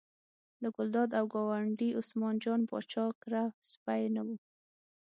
[0.61, 4.27] له ګلداد او ګاونډي عثمان جان پاچا کره سپی نه و.